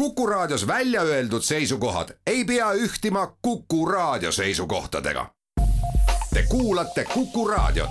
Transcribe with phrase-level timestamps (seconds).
[0.00, 5.34] Kuku Raadios välja öeldud seisukohad ei pea ühtima Kuku Raadio seisukohtadega.
[6.34, 7.90] Te kuulate Kuku Raadiot.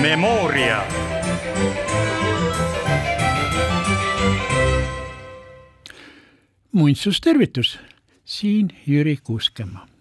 [0.00, 0.86] Memoria.
[6.72, 7.78] muinsustervitus,
[8.24, 9.91] siin Jüri Kuuskemaa.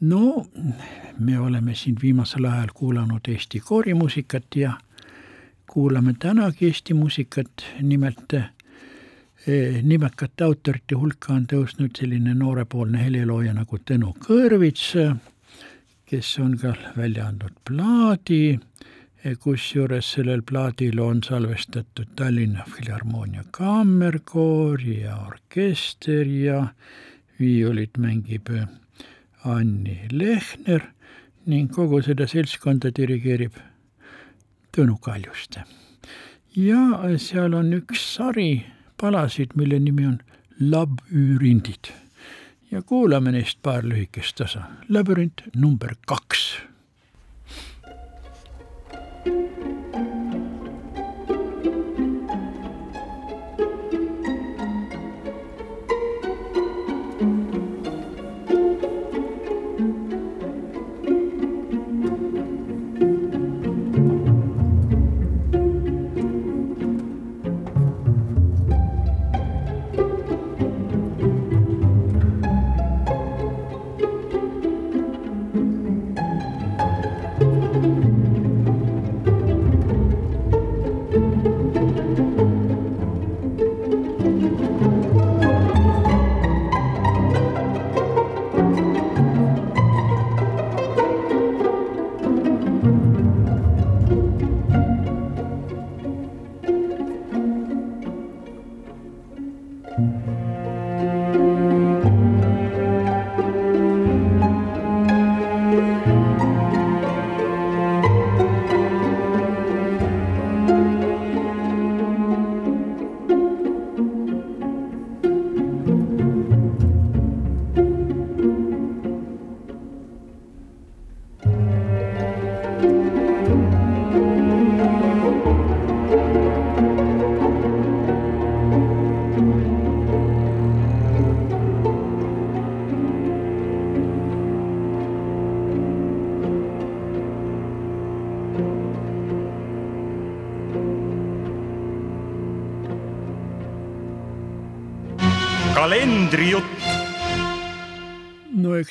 [0.00, 0.46] No
[1.18, 4.72] me oleme siin viimasel ajal kuulanud Eesti koorimuusikat ja
[5.66, 7.50] kuulame tänagi Eesti muusikat,
[7.82, 14.94] nimelt eh, nimekate autorite hulka on tõusnud selline noorepoolne helilooja nagu Tõnu Kõrvits,
[16.06, 18.58] kes on ka välja andnud plaadi,
[19.42, 26.66] kusjuures sellel plaadil on salvestatud Tallinna Filharmoonia Kammerkoor ja orkester ja
[27.40, 28.48] viiulit mängib
[29.48, 30.84] Anni Lehner
[31.46, 33.56] ning kogu seda seltskonda dirigeerib
[34.76, 35.64] Tõnu Kaljuste.
[36.56, 38.64] ja seal on üks sari
[39.00, 40.18] palasid, mille nimi on
[40.60, 41.92] Labürindid
[42.70, 44.62] ja kuulame neist paar lühikest osa.
[44.88, 46.48] labürint number kaks
[49.24, 49.77] kalendrijutt.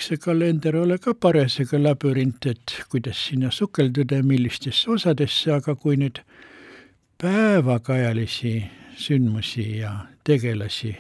[0.08, 5.98] See kalender ole ka parasjagu labürint, et kuidas sinna sukelduda ja millistesse osadesse, aga kui
[6.00, 6.22] nüüd
[7.20, 8.54] päevakajalisi
[8.96, 9.92] sündmusi ja
[10.24, 10.94] tegelasi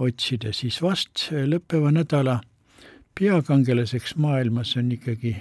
[0.00, 2.38] otsida, siis vast lõppeva nädala
[3.18, 5.36] peakangelaseks maailmas on ikkagi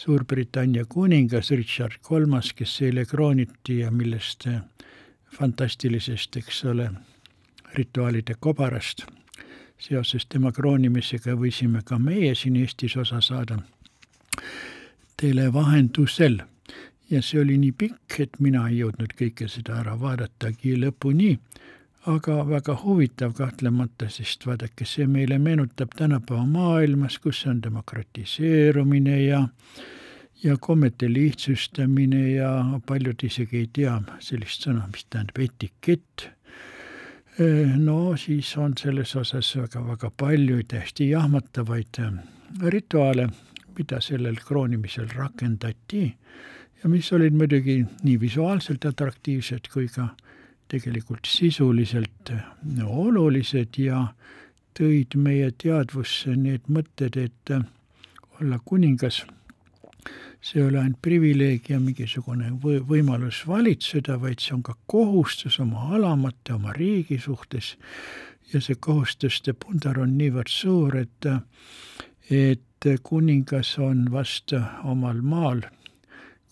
[0.00, 4.46] Suurbritannia kuningas Richard Kolmas, kes eile krooniti ja millest
[5.34, 6.92] fantastilisest, eks ole,
[7.74, 9.04] rituaalide kobarast
[9.80, 13.58] seoses tema kroonimisega võisime ka meie siin Eestis osa saada
[15.20, 16.40] televahendusel.
[17.10, 21.32] ja see oli nii pikk, et mina ei jõudnud kõike seda ära vaadatagi lõpuni,
[22.06, 29.46] aga väga huvitav kahtlemata, sest vaadake, see meile meenutab tänapäeva maailmas, kus on demokratiseerumine ja
[30.42, 36.30] ja kommete lihtsustamine ja paljud isegi ei tea sellist sõna, mis tähendab etikett
[37.76, 42.00] no siis on selles osas väga-väga palju täiesti jahmatavaid
[42.74, 43.28] rituaale,
[43.78, 46.02] mida sellel kroonimisel rakendati
[46.82, 50.08] ja mis olid muidugi nii visuaalselt atraktiivsed kui ka
[50.70, 52.32] tegelikult sisuliselt
[52.76, 54.06] no, olulised ja
[54.78, 57.54] tõid meie teadvusse need mõtted, et
[58.40, 59.24] olla kuningas
[60.40, 65.60] see ei ole ainult privileeg ja mingisugune või-, võimalus valitseda, vaid see on ka kohustus
[65.60, 67.76] oma alamate, oma riigi suhtes.
[68.52, 71.26] ja see kohustuste pundar on niivõrd suur, et
[72.30, 74.52] et kuningas on vast
[74.84, 75.62] omal maal,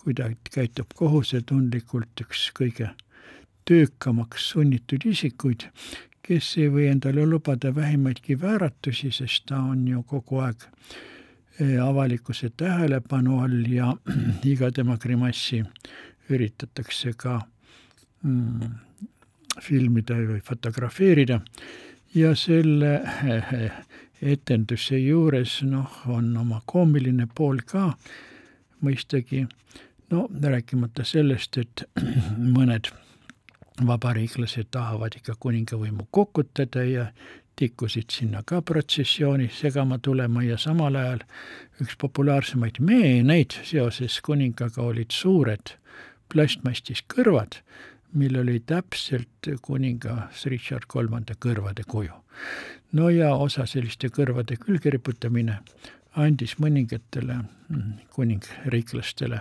[0.02, 2.90] kui ta käitub kohusetundlikult, üks kõige
[3.68, 5.68] töökamaks sunnitud isikuid,
[6.22, 10.68] kes ei või endale lubada vähimaidki vääratusi, sest ta on ju kogu aeg
[11.82, 13.94] avalikkuse tähelepanu all ja
[14.52, 15.62] iga tema grimassi
[16.30, 17.40] üritatakse ka
[18.22, 18.74] mm,
[19.62, 21.40] filmida või fotografeerida.
[22.14, 22.92] Ja selle
[24.22, 27.90] etenduse juures noh, on oma koomiline pool ka
[28.84, 29.44] mõistagi,
[30.10, 31.84] no rääkimata sellest, et
[32.56, 32.90] mõned
[33.86, 37.06] vabariiklased tahavad ikka kuningavõimu kukutada ja
[37.58, 41.24] tikkusid sinna ka protsessiooni segama tulema ja samal ajal
[41.82, 45.74] üks populaarsemaid meeneid seoses kuningaga olid suured
[46.32, 47.60] plastmastist kõrvad,
[48.12, 52.12] mil oli täpselt kuningas Richard Kolmanda kõrvade kuju.
[52.92, 55.58] no ja osa selliste kõrvade külge riputamine
[56.16, 59.40] andis mõningatele mm, kuningriiklastele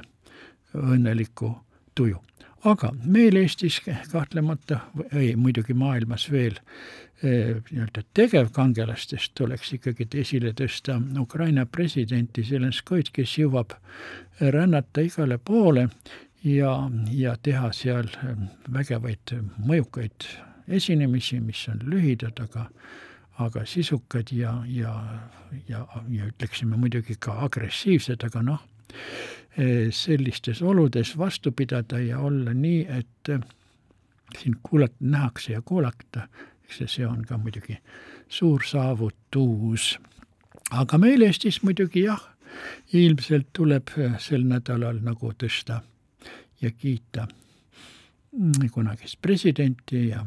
[0.74, 1.54] õnneliku
[1.96, 2.22] tuju.
[2.64, 3.82] aga meil Eestis
[4.12, 4.80] kahtlemata,
[5.14, 6.58] ei muidugi maailmas veel
[7.24, 13.74] nii-öelda tegevkangelastest tuleks ikkagi esile tõsta Ukraina presidenti Zelenskoid, kes jõuab
[14.40, 15.88] rännata igale poole
[16.44, 16.76] ja,
[17.10, 18.12] ja teha seal
[18.74, 20.30] vägevaid mõjukaid
[20.68, 22.68] esinemisi, mis on lühidad, aga
[23.38, 24.94] aga sisukad ja, ja,
[25.70, 28.64] ja, ja ütleksime muidugi ka agressiivsed, aga noh,
[29.58, 33.44] eh, sellistes oludes vastu pidada ja olla nii, et eh,
[34.42, 36.28] sind kuulata, nähakse ja kuulata,
[36.68, 37.78] eks see on ka muidugi
[38.30, 39.98] suur saavutus.
[40.72, 42.22] aga meil Eestis muidugi jah,
[42.94, 45.82] ilmselt tuleb eh, sel nädalal nagu tõsta
[46.62, 50.26] ja kiita mm, kunagist presidenti ja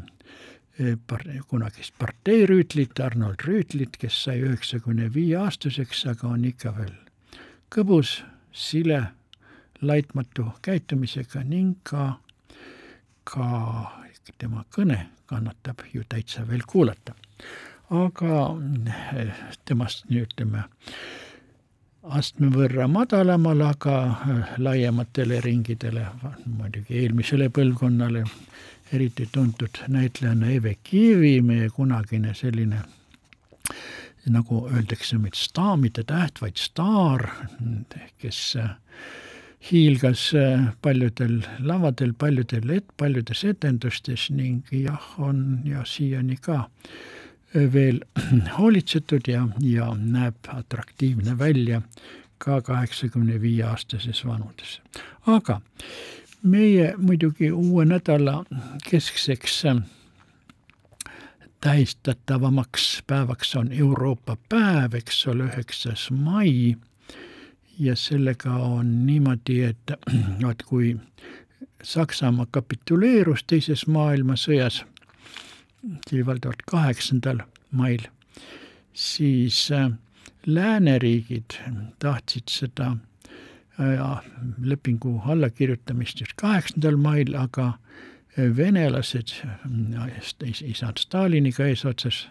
[0.80, 6.94] Eh, par-, kunagist parteirüütlit, Arnold Rüütlit, kes sai üheksakümne viie aastaseks, aga on ikka veel
[7.74, 8.14] kõbus,
[8.56, 9.02] sile,
[9.84, 12.14] laitmatu käitumisega ning ka,
[13.30, 13.46] ka
[14.38, 14.98] tema kõne
[15.30, 17.14] kannatab ju täitsa veel kuulata.
[17.90, 18.36] aga
[19.18, 19.34] eh,
[19.64, 20.62] temast ütleme,
[22.02, 26.06] astme võrra madalamal, aga eh, laiematele ringidele,
[26.46, 28.24] muidugi eelmisele põlvkonnale
[28.92, 32.82] eriti tuntud näitlejanna Eve Kivi, meie kunagine selline
[34.30, 37.26] nagu öeldakse, mitte täht, vaid staar,
[38.18, 38.40] kes
[39.60, 40.30] hiilgas
[40.82, 46.64] paljudel lavadel, paljudel et-, paljudes etendustes ning jah, on ja siiani ka
[47.54, 48.00] veel
[48.58, 51.82] hoolitsetud ja, ja näeb atraktiivne välja
[52.40, 54.80] ka kaheksakümne viie aastases vanuses.
[55.26, 55.60] aga
[56.42, 58.44] meie muidugi uue nädala
[58.90, 59.82] keskseks äh,
[61.60, 66.76] tähistatavamaks päevaks on Euroopa päev, eks ole, üheksas mai.
[67.80, 69.92] Ja sellega on niimoodi, et
[70.44, 70.94] vaat kui
[71.82, 74.82] Saksamaa kapituleerus teises maailmasõjas,
[75.80, 77.40] see oli valdavalt kaheksandal
[77.72, 78.04] mail,
[78.92, 79.88] siis äh,
[80.46, 81.56] lääneriigid
[82.04, 82.96] tahtsid seda
[84.60, 87.72] lepingu allakirjutamist just kaheksandal mail, aga
[88.36, 89.32] venelased
[90.42, 92.26] isand Staliniga eesotsas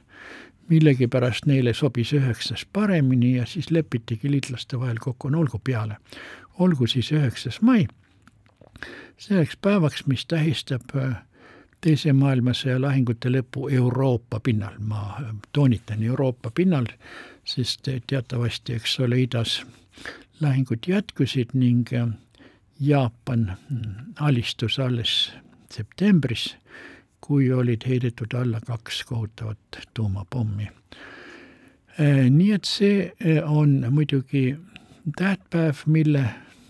[0.69, 5.97] millegipärast neile sobis üheksas paremini ja siis lepitigi liitlaste vahel kokku, no olgu peale.
[6.59, 7.87] olgu siis üheksas mai,
[9.17, 10.91] selleks päevaks, mis tähistab
[11.81, 15.17] teise maailmasõja lahingute lõpu Euroopa pinnal, ma
[15.53, 16.87] toonitan Euroopa pinnal,
[17.45, 19.61] sest teatavasti, eks ole, idas
[20.39, 22.07] lahingud jätkusid ning äh,
[22.79, 25.33] Jaapan mm, alistus alles
[25.71, 26.55] septembris,
[27.29, 30.65] kui olid heidetud alla kaks kohutavat tuumapommi.
[32.01, 34.55] Äh, nii et see äh, on muidugi
[35.17, 36.23] tähtpäev, mille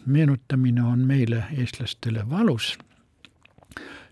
[0.05, 2.73] meenutamine on meile, eestlastele, valus,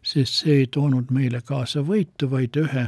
[0.04, 2.86] sest see ei toonud meile kaasa võitu, vaid ühe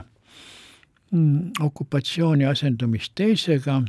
[1.11, 3.81] mm, okupatsiooni asendumist teisega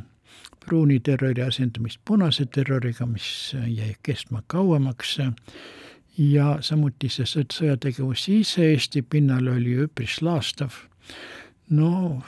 [0.65, 5.15] pruuni terrori asendamist punase terroriga, mis jäi kestma kauemaks
[6.17, 10.71] ja samuti see sõjategevus ise Eesti pinnal oli üpris laastav.
[11.69, 12.21] no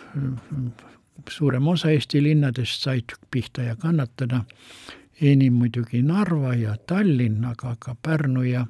[1.30, 4.44] suurem osa Eesti linnadest said pihta ja kannatada,
[5.22, 8.66] enim muidugi Narva ja Tallinn, aga ka Pärnu ja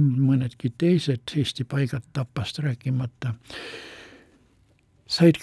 [0.00, 3.34] mõnedki teised Eesti paigad Tapast rääkimata
[5.06, 5.36] said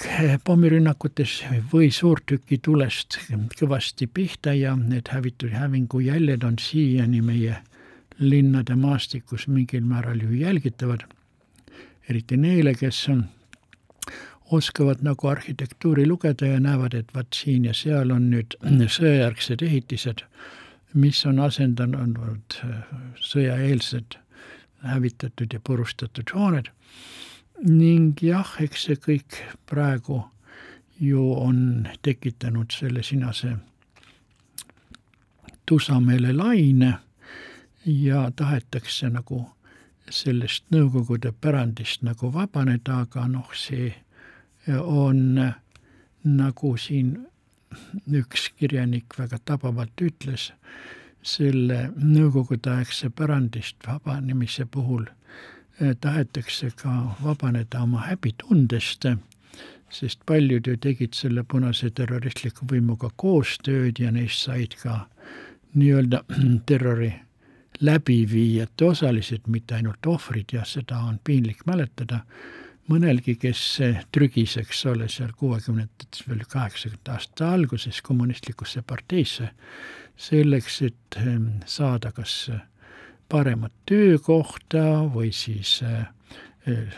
[0.43, 3.19] pommirünnakutes või suurtükitulest
[3.59, 7.61] kõvasti pihta ja need hävitud hävingu jäljed on siiani meie
[8.21, 11.05] linnade maastikus mingil määral ju jälgitavad,
[12.09, 13.25] eriti neile, kes on,
[14.51, 18.57] oskavad nagu arhitektuuri lugeda ja näevad, et vaat siin ja seal on nüüd
[18.97, 20.25] sõjajärgsed ehitised,
[20.93, 22.59] mis on asendanud
[23.15, 24.19] sõjaeelsed
[24.83, 26.67] hävitatud ja purustatud hooned.
[27.61, 29.37] Ning jah, eks see kõik
[29.69, 30.23] praegu
[30.99, 33.55] ju on tekitanud selle sinase
[35.65, 36.93] tusameele laine
[37.85, 39.45] ja tahetakse nagu
[40.09, 43.93] sellest Nõukogude pärandist nagu vabaneda, aga noh, see
[44.67, 45.39] on
[46.23, 47.15] nagu siin
[48.11, 50.51] üks kirjanik väga tabavalt ütles,
[51.23, 55.05] selle nõukogudeaegse pärandist vabanemise puhul
[55.79, 59.07] eh, tahetakse ka vabaneda oma häbitundest,
[59.91, 65.05] sest paljud ju tegid selle punase terroristliku võimuga koostööd ja neist said ka
[65.75, 66.23] nii-öelda
[66.69, 67.13] terrori
[67.81, 72.21] läbiviijate osalised, mitte ainult ohvrid ja seda on piinlik mäletada
[72.91, 73.61] mõnelgi, kes
[74.13, 79.51] trügis, eks ole, seal kuuekümnendates, veel kaheksakümnendate aasta alguses kommunistlikusse parteisse,
[80.17, 82.35] selleks, et ehm, saada kas
[83.31, 84.83] paremat töökohta
[85.13, 86.03] või siis eh,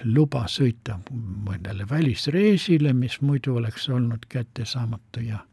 [0.03, 5.43] luba sõita mõnele välisreisile, mis muidu oleks olnud kättesaamatu ja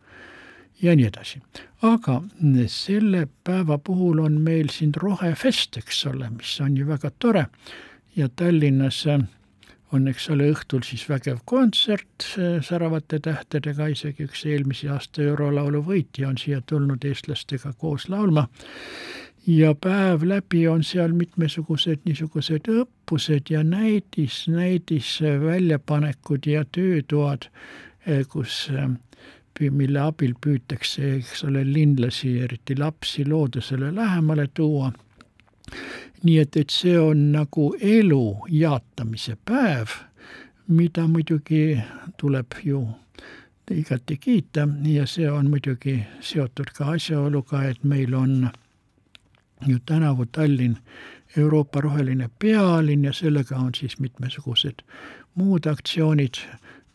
[0.83, 1.43] ja nii edasi.
[1.83, 2.23] aga
[2.67, 7.47] selle päeva puhul on meil siin rohefest, eks ole, mis on ju väga tore
[8.17, 9.21] ja Tallinnas äh,
[9.93, 12.27] on, eks ole, õhtul siis vägev kontsert
[12.67, 18.49] Säravate tähtedega, isegi üks eelmise aasta eurolaulu võitja on siia tulnud eestlastega koos laulma.
[19.47, 27.49] ja päev läbi on seal mitmesugused niisugused õppused ja näidis, näidisväljapanekud ja töötoad,
[28.29, 28.69] kus,
[29.69, 34.93] mille abil püütakse, eks ole, linlasi, eriti lapsi loodusele lähemale tuua.
[36.23, 39.93] Nii et, et see on nagu elu jaatamise päev,
[40.69, 41.81] mida muidugi
[42.17, 42.83] tuleb ju
[43.71, 48.51] igati kiita ja see on muidugi seotud ka asjaoluga, et meil on
[49.67, 50.77] ju tänavu Tallinn
[51.37, 54.83] Euroopa roheline pealinn ja sellega on siis mitmesugused
[55.35, 56.41] muud aktsioonid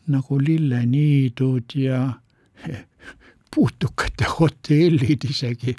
[0.06, 2.12] nagu lilleniidud ja
[3.54, 5.76] putukate hotellid isegi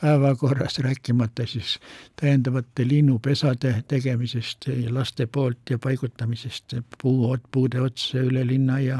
[0.00, 1.78] päevakorras, rääkimata siis
[2.20, 8.98] täiendavate linnupesade tegemisest laste poolt ja paigutamisest puu, puude otsa üle linna ja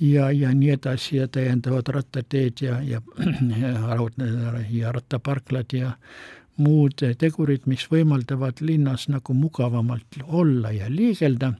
[0.00, 3.00] ja, ja nii edasi ja täiendavad rattateed ja, ja,
[3.60, 5.92] ja, ja rattaparklad ja
[6.56, 11.52] muud tegurid, mis võimaldavad linnas nagu mugavamalt olla ja liigelda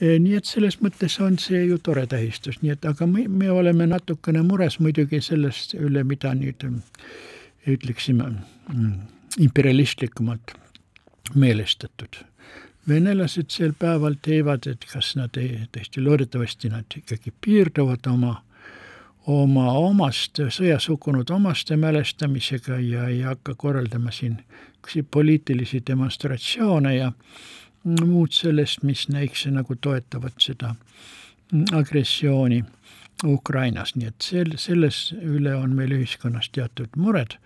[0.00, 3.86] nii et selles mõttes on see ju tore tähistus, nii et aga me, me oleme
[3.86, 6.66] natukene mures muidugi sellest üle, mida nüüd
[7.66, 8.92] ütleksime mm,
[9.38, 10.54] imperialistlikumalt
[11.34, 12.24] meelestatud.
[12.88, 18.34] venelased sel päeval teevad, et kas nad ei, tõesti loodetavasti nad ikkagi piirduvad oma,
[19.26, 24.36] oma omast, sõjas hukkunud omaste mälestamisega ja ei hakka korraldama siin
[25.10, 27.12] poliitilisi demonstratsioone ja
[27.84, 30.74] muud sellest, mis näikse nagu toetavad seda
[31.72, 32.62] agressiooni
[33.24, 37.36] Ukrainas, nii et sel, selles üle on meil ühiskonnas teatud mured,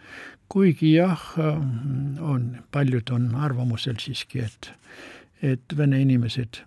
[0.49, 4.71] kuigi jah, on, paljud on arvamusel siiski, et,
[5.43, 6.63] et vene inimesed,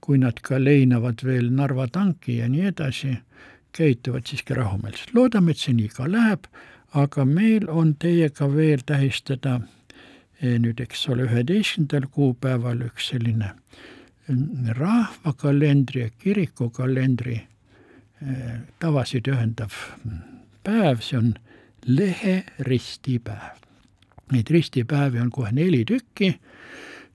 [0.00, 3.18] kui nad ka leinavad veel Narva tanki ja nii edasi,
[3.76, 5.12] käituvad siiski rahumeelselt.
[5.14, 6.48] loodame, et see nii ka läheb,
[6.96, 9.60] aga meil on teiega veel tähistada
[10.42, 13.52] nüüd, eks ole, üheteistkümnendal kuupäeval üks selline
[14.28, 17.40] mm, rahvakalendri ja kirikukalendri
[18.22, 20.20] eh, tavasid ühendav mm,
[20.62, 21.32] päev, see on
[21.86, 23.64] leheristipäev.
[24.32, 26.34] Neid ristipäevi on kohe neli tükki,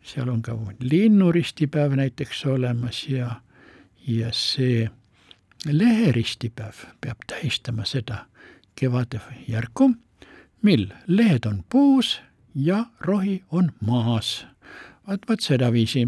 [0.03, 3.39] seal on ka linnuristipäev näiteks olemas ja,
[4.07, 4.89] ja see
[5.69, 8.25] leheristipäev peab tähistama seda
[8.75, 9.93] kevadjärku,
[10.61, 12.17] mil lehed on puus
[12.55, 14.45] ja rohi on maas.
[15.07, 16.07] vaat, vaat sedaviisi.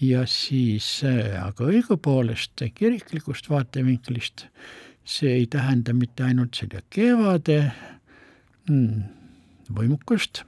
[0.00, 4.46] ja siis äh, aga õigupoolest kiriklikust vaatevinklist
[5.08, 7.62] see ei tähenda mitte ainult seda kevade
[8.68, 9.06] mm,
[9.72, 10.42] võimukust,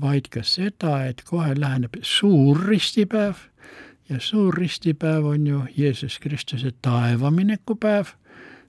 [0.00, 3.44] vaid ka seda, et kohe läheneb suur ristipäev
[4.08, 8.14] ja suur ristipäev on ju Jeesus Kristuse taevamineku päev,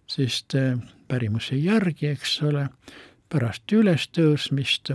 [0.07, 0.75] sest äh,
[1.07, 2.67] pärimuse järgi, eks ole,
[3.31, 4.91] pärast ülestõusmist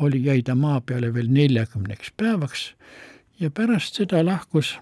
[0.00, 2.74] oli, jäi ta maa peale veel neljakümneks päevaks
[3.40, 4.78] ja pärast seda lahkus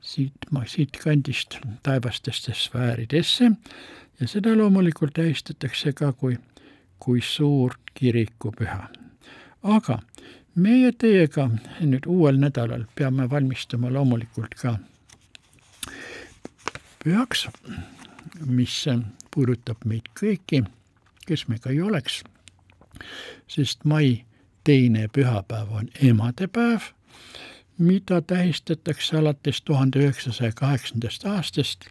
[0.00, 0.32] siit,
[0.66, 3.50] siit kandist taevastesse sfääridesse
[4.20, 6.38] ja seda loomulikult tähistatakse ka kui,
[6.98, 8.88] kui suurt kirikupüha.
[9.62, 9.98] aga
[10.54, 14.78] meie teiega nüüd uuel nädalal peame valmistuma loomulikult ka
[17.04, 17.46] pühaks,
[18.46, 18.84] mis
[19.34, 20.64] puudutab meid kõiki,
[21.26, 22.22] kes me ka ei oleks,
[23.48, 24.24] sest mai
[24.68, 26.80] teine pühapäev on emadepäev,
[27.78, 31.86] mida tähistatakse alates tuhande üheksasaja kaheksandast aastast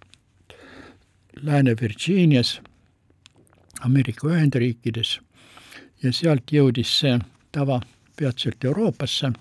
[1.41, 2.61] Lääne-Virginias,
[3.81, 5.19] Ameerika Ühendriikides.
[6.03, 7.15] Ja sealt jõudis see
[7.51, 7.79] tava
[8.19, 9.31] peatselt Euroopasse.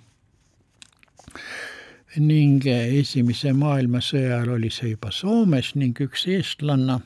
[2.17, 2.65] Ning
[3.01, 7.03] Esimese maailmasõja ajal oli see juba Soomes ning üks eestlanna,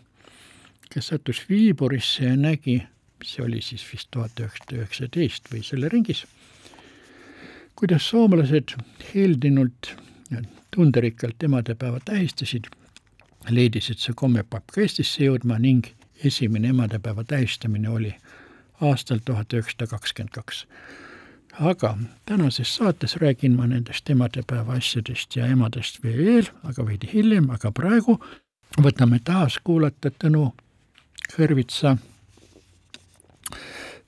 [0.95, 2.79] kes sattus Viiburisse ja nägi
[3.25, 6.25] see oli siis vist tuhat üheksasada üheksateist või selle ringis,
[7.77, 8.77] kuidas soomlased
[9.15, 9.95] heldinult
[10.71, 12.69] tunderikkalt emadepäeva tähistasid,
[13.51, 15.89] leidis, et see komme peab ka Eestisse jõudma ning
[16.25, 18.13] esimene emadepäeva tähistamine oli
[18.81, 20.67] aastal tuhat üheksasada kakskümmend kaks.
[21.61, 21.97] Aga
[22.27, 28.21] tänases saates räägin ma nendest emadepäeva asjadest ja emadest veel, aga veidi hiljem, aga praegu
[28.79, 30.53] võtame taas kuulata Tõnu
[31.31, 31.97] Kõrvitsa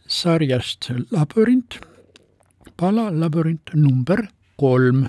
[0.08, 1.78] sarjast Labürint,
[2.76, 5.08] pala labürint number kolm.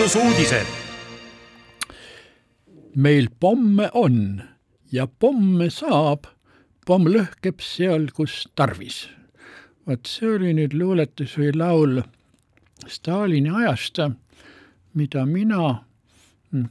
[0.00, 0.66] Muinsusuudised.
[2.96, 4.42] meil pomme on
[4.92, 6.24] ja pomme saab,
[6.86, 9.10] pomm lõhkeb seal, kus tarvis.
[9.86, 12.00] vot see oli nüüd luuletus või laul
[12.88, 14.00] Stalini ajast,
[14.94, 15.84] mida mina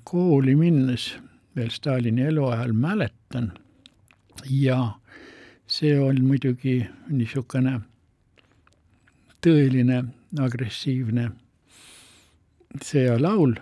[0.04, 1.12] kooli minnes
[1.56, 3.52] veel Stalini eluajal mäletan
[4.50, 4.80] ja
[5.68, 7.76] see on muidugi niisugune
[9.46, 10.02] tõeline
[10.40, 11.30] agressiivne
[12.84, 13.56] sõjalaul,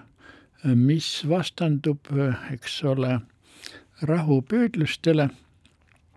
[0.76, 2.10] mis vastandub,
[2.52, 3.20] eks ole,
[4.02, 5.30] rahupüüdlustele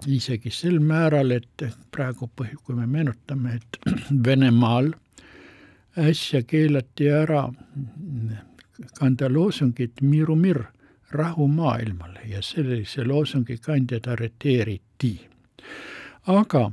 [0.07, 2.31] isegi sel määral, et praegu,
[2.65, 3.79] kui me meenutame, et
[4.27, 4.93] Venemaal
[5.99, 7.49] äsja keelati ära
[8.99, 10.63] kanda loosungit Miru mir,
[11.11, 15.29] rahu maailmale ja sellise loosungi kandjad arreteeriti.
[16.27, 16.71] aga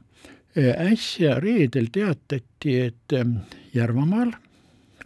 [0.92, 3.14] äsja reedel teatati, et
[3.74, 4.32] Järvamaal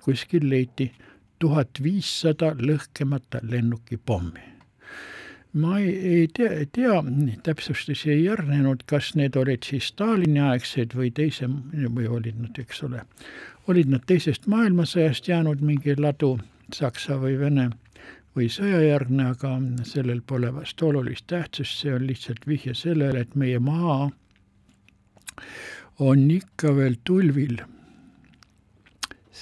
[0.03, 0.91] kuskil leiti
[1.39, 4.49] tuhat viissada lõhkemata lennukipommi.
[5.53, 7.03] ma ei, ei tea, tea,
[7.43, 11.49] täpsustusi ei järgnenud, kas need olid siis Stalini aegsed või teise,
[11.97, 13.03] või olid nad, eks ole,
[13.67, 16.37] olid nad teisest maailmasõjast jäänud mingi ladu,
[16.71, 17.67] Saksa või Vene
[18.35, 23.59] või sõjajärgne, aga sellel pole vast olulist tähtsust, see on lihtsalt vihje sellele, et meie
[23.59, 24.07] maa
[25.99, 27.59] on ikka veel tulvil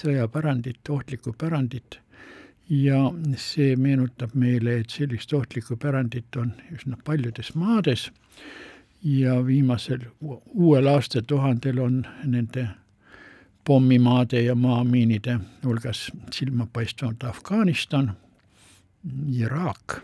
[0.00, 1.98] sõjapärandit, ohtlikku pärandit.
[2.70, 8.10] Ja see meenutab meile, et sellist ohtlikku pärandit on üsna paljudes maades.
[9.02, 12.68] Ja viimasel uuel aastatuhandel on nende
[13.64, 18.12] pommimaade ja maamiinide hulgas silmapaistvamad Afganistan,
[19.32, 20.00] Iraak.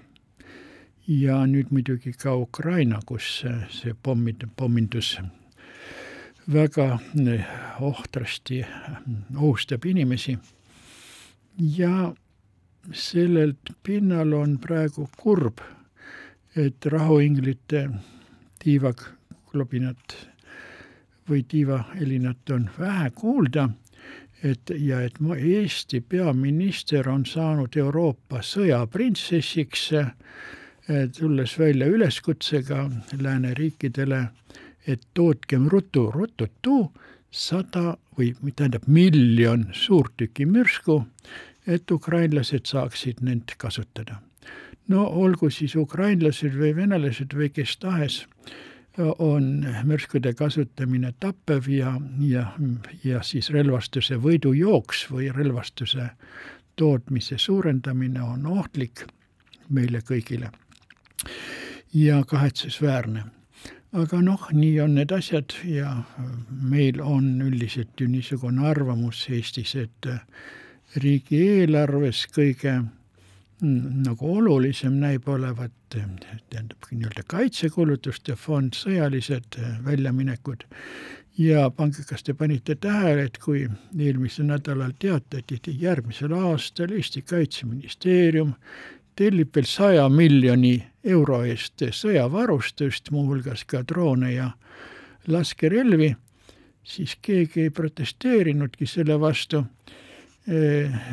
[1.06, 5.16] Ja nüüd muidugi ka Ukraina, kus see pommide, pommindus
[6.52, 6.98] väga
[7.80, 8.64] ohtrasti
[9.36, 10.38] ohustab inimesi.
[11.58, 12.14] Ja
[12.92, 15.58] sellelt pinnal on praegu kurb,
[16.56, 17.88] et rahuinglite
[18.62, 20.16] tiivaklobinat
[21.28, 23.68] või tiivahelinat on vähe kuulda,
[24.42, 29.90] et ja et Eesti peaminister on saanud Euroopa sõjaprintsessiks,
[31.18, 34.26] tulles välja üleskutsega lääneriikidele,
[34.86, 36.92] et tootkem ruttu, rututu
[37.37, 41.03] sada või tähendab miljon suurtükimürsku,
[41.66, 44.22] et ukrainlased saaksid neid kasutada.
[44.88, 48.27] no olgu siis ukrainlased või venelased või kes tahes,
[49.18, 52.53] on mürskude kasutamine tappev ja, ja,
[53.05, 56.09] ja siis relvastuse võidujooks või relvastuse
[56.77, 59.05] tootmise suurendamine on ohtlik
[59.68, 60.51] meile kõigile
[61.92, 63.25] ja kahetsusväärne
[63.96, 65.92] aga noh, nii on need asjad ja
[66.48, 70.09] meil on üldiselt ju niisugune arvamus Eestis, et
[71.00, 80.66] riigieelarves kõige mm, nagu olulisem näib olevat, tähendab nii-öelda kaitsekulutuste fond, sõjalised väljaminekud.
[81.37, 87.20] Ja pange, kas te panite tähele, et kui eelmisel nädalal teatati, et järgmisel aastal Eesti
[87.28, 88.54] Kaitseministeerium
[89.16, 94.50] tellib veel saja miljoni euro eest sõjavarustust, muuhulgas ka droone ja
[95.29, 96.12] laskerelvi,
[96.87, 99.64] siis keegi ei protesteerinudki selle vastu.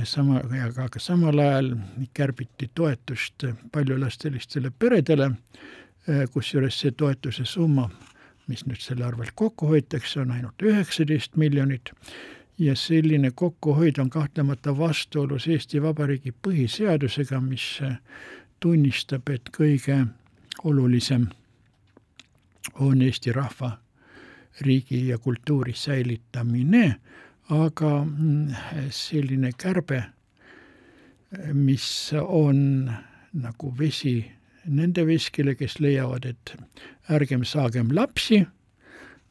[0.03, 1.71] sama, aga ka samal ajal
[2.13, 5.31] kärbiti toetust paljulapselistele peredele,
[6.33, 7.89] kusjuures see toetuse summa,
[8.47, 11.89] mis nüüd selle arvelt kokku hoitakse, on ainult üheksateist miljonit
[12.59, 17.79] ja selline kokkuhoid on kahtlemata vastuolus Eesti Vabariigi põhiseadusega, mis
[18.59, 20.05] tunnistab, et kõige
[20.63, 21.27] olulisem
[22.79, 23.77] on Eesti rahva,
[24.61, 26.95] riigi ja kultuuri säilitamine,
[27.49, 28.53] aga mm,
[28.89, 30.03] selline kärbe,
[31.53, 32.91] mis on
[33.33, 34.19] nagu vesi
[34.65, 36.53] nende veskile, kes leiavad, et
[37.11, 38.43] ärgem saagem lapsi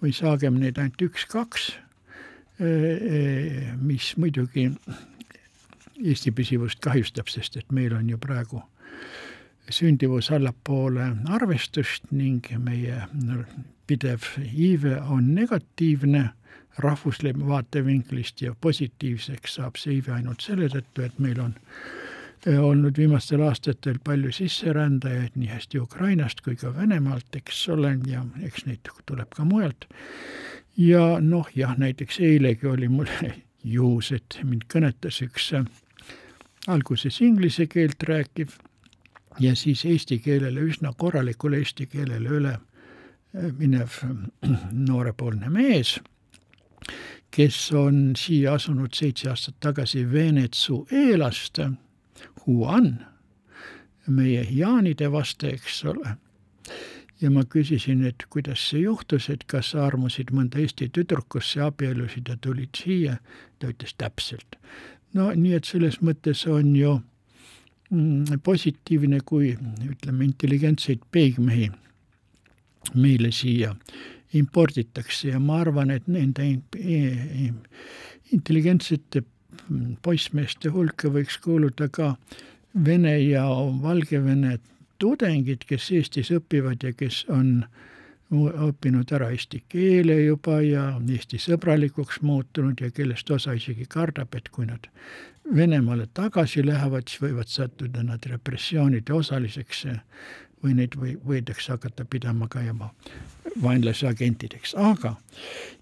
[0.02, 1.70] või saagem neid ainult üks-kaks
[3.80, 4.70] mis muidugi
[6.02, 8.62] Eesti püsivust kahjustab, sest et meil on ju praegu
[9.70, 13.04] sündivus allapoole arvestust ning meie
[13.86, 16.30] pidev iive on negatiivne
[16.78, 21.54] rahvusliku vaatevinklist ja positiivseks saab see iive ainult selle tõttu, et meil on
[22.58, 28.66] olnud viimastel aastatel palju sisserändajaid nii hästi Ukrainast kui ka Venemaalt, eks ole, ja eks
[28.66, 29.86] neid tuleb ka mujalt
[30.76, 33.08] ja noh, jah, näiteks eilegi oli mul
[33.76, 35.66] juhus, et mind kõnetas üks äh,
[36.68, 38.56] alguses inglise keelt rääkiv
[39.40, 44.00] ja siis eesti keelele, üsna korralikule eesti keelele üle äh, minev
[44.88, 45.98] noorepoolne mees,
[47.30, 51.60] kes on siia asunud seitse aastat tagasi Venezuelast,
[52.46, 52.96] Juan,
[54.08, 56.16] meie jaanide vaste, eks ole
[57.22, 62.28] ja ma küsisin, et kuidas see juhtus, et kas sa armusid mõnda Eesti tüdrukusse, abiellusid
[62.28, 63.18] ja tulid siia,
[63.58, 64.58] ta ütles täpselt.
[65.14, 66.96] no nii, et selles mõttes on ju
[67.90, 69.54] mm, positiivne, kui
[69.88, 71.70] ütleme, intelligentseid peigmehi
[72.94, 73.76] meile siia
[74.34, 76.46] imporditakse ja ma arvan, et nende
[78.32, 79.22] intelligentsete
[80.02, 82.16] poissmeeste hulka võiks kuuluda ka
[82.72, 83.44] Vene ja
[83.82, 84.56] Valgevene
[85.02, 87.64] tudengid, kes Eestis õpivad ja kes on
[88.32, 94.48] õppinud ära eesti keele juba ja Eesti sõbralikuks muutunud ja kellest osa isegi kardab, et
[94.48, 94.88] kui nad
[95.56, 99.84] Venemaale tagasi lähevad, siis võivad sattuda nad repressioonide osaliseks
[100.62, 102.92] või neid või võidakse hakata pidama ka juba
[103.62, 105.16] vaenlase agentideks, aga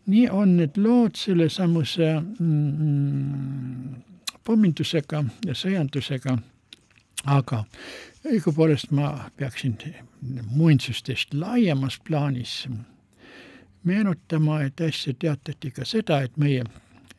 [0.09, 4.01] nii on need lood sellesamuse mm,
[4.49, 6.39] pommindusega ja sõjandusega,
[7.25, 7.65] aga
[8.25, 9.77] õigupoolest ma peaksin
[10.51, 12.69] muinsustest laiemas plaanis
[13.85, 16.65] meenutama, et äsja teatati ka seda, et meie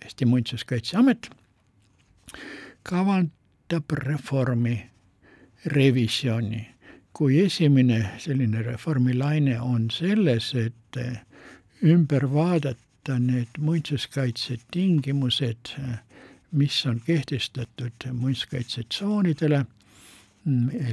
[0.02, 1.30] Eesti Muinsuskaitseamet
[2.84, 4.90] kavandab reformi
[5.66, 6.68] revisjoni.
[7.14, 10.98] kui esimene selline reformilaine on selles, et
[11.84, 15.76] ümber vaadata need muinsuskaitse tingimused,
[16.52, 19.66] mis on kehtestatud muinsuskaitsetsoonidele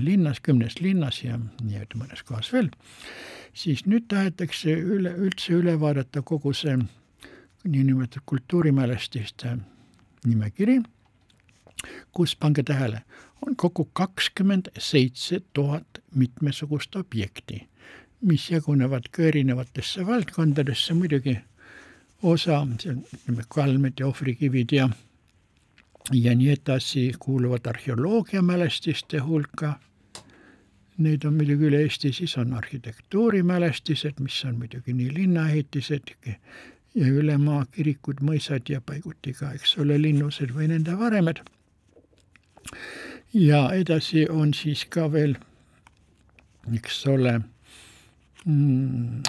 [0.00, 2.68] linnas, kümnes linnas ja nii-öelda mõnes kohas veel,
[3.56, 6.76] siis nüüd tahetakse üle, üldse üle vaadata kogu see
[7.64, 9.56] niinimetatud kultuurimälestiste
[10.26, 10.78] nimekiri,
[12.12, 13.02] kus, pange tähele,
[13.46, 17.62] on kokku kakskümmend seitse tuhat mitmesugust objekti,
[18.20, 21.38] mis jagunevad ka erinevatesse valdkondadesse, muidugi
[22.22, 24.88] osa, on, ütleme, kalmed ja ohvrikivid ja
[26.12, 29.78] ja nii edasi kuuluvad arheoloogiamälestiste hulka.
[30.98, 36.10] Neid on muidugi üle Eesti, siis on arhitektuurimälestised, mis on muidugi nii linnaehitised,
[36.94, 41.42] ja ülemaa kirikud, mõisad ja paiguti ka, eks ole, linnused või nende varemed.
[43.34, 45.36] ja edasi on siis ka veel,
[46.74, 47.40] eks ole
[48.44, 49.22] mm,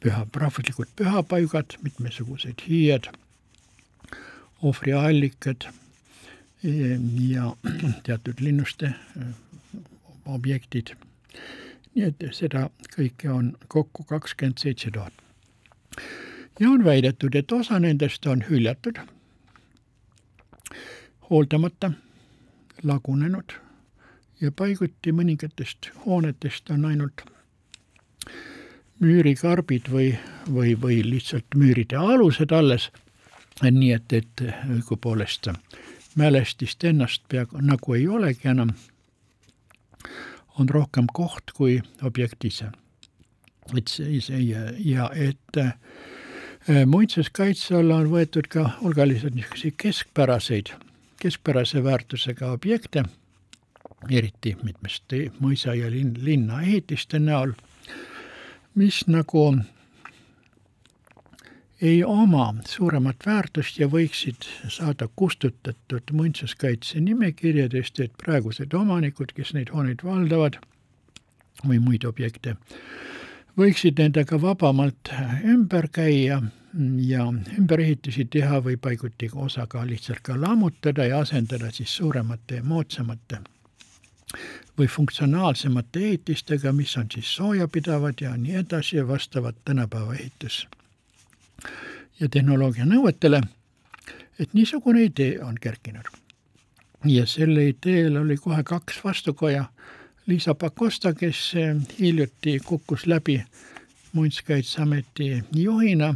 [0.00, 3.08] püha, rahvuslikud pühapaigad, mitmesugused hiied,
[4.62, 5.68] ohvriallikad
[6.64, 7.56] ja
[8.06, 8.94] teatud linnuste
[10.24, 10.94] objektid.
[11.94, 15.12] nii et seda kõike on kokku kakskümmend seitse tuhat.
[16.60, 18.98] ja on väidetud, et osa nendest on hüljatud,
[21.30, 21.92] hooldamata,
[22.82, 23.52] lagunenud
[24.40, 27.24] ja paiguti mõningatest hoonetest on ainult
[29.00, 30.14] müürikarbid või,
[30.48, 32.90] või, või lihtsalt müüride alused alles,
[33.62, 35.50] nii et, et õigupoolest
[36.14, 38.74] mälestist ennast peaaegu nagu ei olegi enam
[40.58, 42.70] on rohkem koht kui objekt ise.
[43.78, 45.74] et see ja, ja et äh,
[46.86, 50.72] muinsuskaitse alla on võetud ka hulgaliselt niisuguseid keskpäraseid,
[51.20, 53.04] keskpärase väärtusega objekte,
[54.10, 57.54] eriti mitmest mõisa ja linn, linnaehitiste näol,
[58.74, 59.46] mis nagu
[61.84, 69.72] ei oma suuremat väärtust ja võiksid saada kustutatud muinsuskaitse nimekirjadest, et praegused omanikud, kes neid
[69.74, 70.56] hooneid valdavad
[71.68, 72.54] või muid objekte,
[73.60, 75.10] võiksid nendega vabamalt
[75.44, 76.40] ümber käia
[77.08, 77.26] ja
[77.58, 83.42] ümberehitusi teha või paiguti osa ka lihtsalt ka lammutada ja asendada siis suuremate, moodsamate
[84.78, 90.64] või funktsionaalsemate ehitistega, mis on siis soojapidavad ja nii edasi vastavad tänapäeva ehitus
[92.20, 93.40] ja tehnoloogia nõuetele,
[94.38, 96.04] et niisugune idee on kerkinud.
[97.04, 99.64] ja selle ideel oli kohe kaks vastukoja,
[100.26, 101.52] Liisa Pakosta, kes
[101.98, 103.44] hiljuti kukkus läbi
[104.12, 106.14] Muinsuskaitseameti juhina,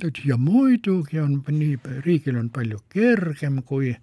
[0.00, 3.94] ta ütles ja muidugi on nii, riigil on palju kergem, kui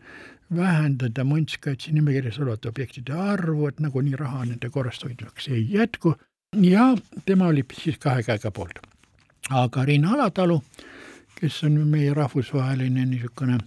[0.56, 6.16] vähendada muinsuskaitse nimekirjas olevate objektide arvu, et nagunii raha nende korrashoidmiseks ei jätku
[6.62, 8.80] ja tema oli siis kahe käega poolt.
[9.50, 10.62] aga Riina Alatalu
[11.42, 13.58] kes on meie rahvusvaheline niisugune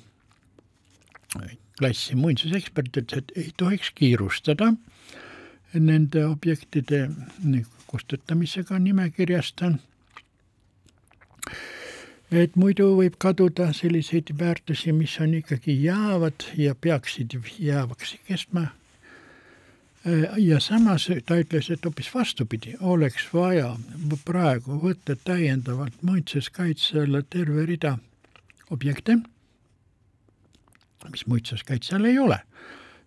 [1.79, 4.71] klassi muinsusekspert, ütles, et ei tohiks kiirustada
[5.75, 7.09] nende objektide
[7.91, 9.65] kustutamisega nimekirjast.
[12.31, 18.69] et muidu võib kaduda selliseid väärtusi, mis on ikkagi jäävad ja peaksid jäävaks kestma
[20.37, 23.75] ja samas ta ütles, et hoopis vastupidi, oleks vaja
[24.25, 27.97] praegu võtta täiendavalt muinsuskaitse alla terve rida
[28.71, 29.19] objekte,
[31.11, 32.39] mis muinsuskaitse all ei ole,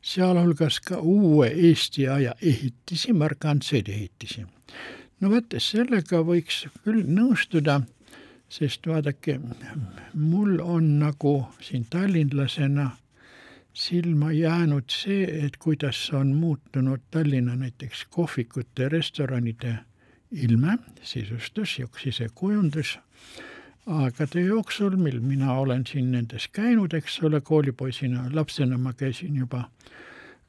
[0.02, 4.46] sealhulgas ka uue Eesti aja ehitisi, markantseid ehitisi.
[5.22, 7.82] no vot, sellega võiks küll nõustuda,
[8.50, 9.40] sest vaadake,
[10.14, 12.92] mul on nagu siin tallinlasena
[13.78, 19.76] silma jäänud see, et kuidas on muutunud Tallinna näiteks kohvikute, restoranide
[20.32, 23.00] ilme, sisustus, sisekujundus
[23.88, 29.64] aegade jooksul, mil mina olen siin nendes käinud, eks ole, koolipoisina, lapsena ma käisin juba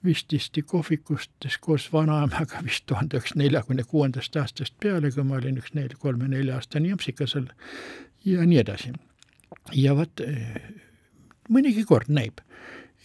[0.04, 5.76] vististi kohvikustes koos vanaemaga vist tuhande üheksasaja neljakümne kuuendast aastast peale, kui ma olin üks
[5.76, 7.48] nel-, kolme-nelja-aastane japsikas seal
[8.24, 8.92] ja nii edasi.
[9.74, 10.22] ja vot
[11.48, 12.40] mõnigi kord näib,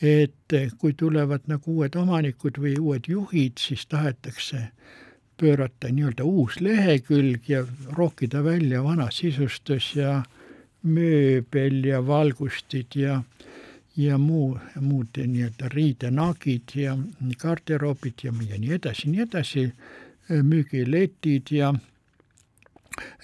[0.03, 4.67] et kui tulevad nagu uued omanikud või uued juhid, siis tahetakse
[5.39, 7.63] pöörata nii-öelda uus lehekülg ja
[7.95, 10.21] rookida välja vana sisustus ja
[10.83, 13.23] mööbel ja valgustid ja
[13.97, 16.97] ja muu, muud nii-öelda riidenagid ja
[17.37, 19.67] garderoobid ja, ja nii edasi, nii edasi,
[20.29, 21.73] müügiletid ja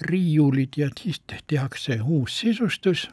[0.02, 3.10] riiulid ja siis tehakse uus sisustus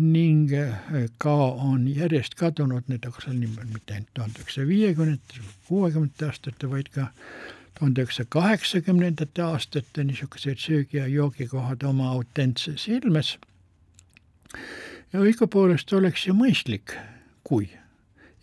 [0.00, 6.70] ning äh, ka on järjest kadunud need, seal mitte ainult tuhande üheksasaja viiekümnendate, kuuekümnendate aastate,
[6.70, 7.06] vaid ka
[7.78, 13.38] tuhande üheksasaja kaheksakümnendate aastate niisugused söögi- ja joogikohad oma autentses ilmes.
[15.12, 16.96] ja õigupoolest oleks ju mõistlik,
[17.44, 17.70] kui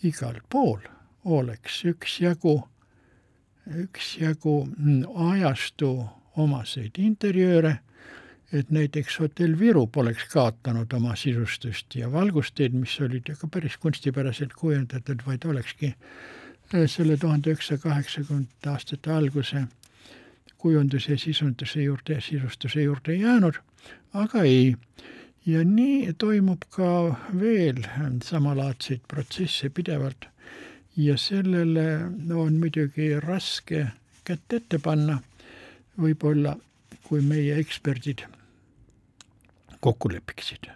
[0.04, 0.80] igal pool
[1.26, 2.62] oleks üksjagu,
[3.68, 7.80] üksjagu mm, ajastu omaseid interjööre
[8.54, 14.54] et näiteks hotell Viru poleks kaotanud oma sisustust ja valgusteid, mis olid ka päris kunstipäraselt
[14.60, 19.64] kujundatud, vaid olekski äh, selle tuhande üheksasaja kaheksakümnendate aastate alguse
[20.58, 23.56] kujunduse sisunduse juurde ja sisustuse juurde jäänud,
[24.14, 24.76] aga ei.
[25.46, 27.80] ja nii toimub ka veel
[28.24, 30.28] samalaadseid protsesse pidevalt
[30.98, 31.86] ja sellele
[32.36, 33.88] on muidugi raske
[34.24, 35.18] kätt ette panna,
[35.98, 36.54] võib-olla
[37.08, 38.22] kui meie eksperdid
[39.82, 40.70] kokku lepiksid,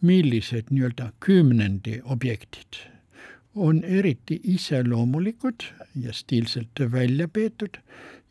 [0.00, 2.80] millised nii-öelda kümnendi objektid
[3.54, 5.62] on eriti iseloomulikud
[6.00, 7.76] ja stiilselt välja peetud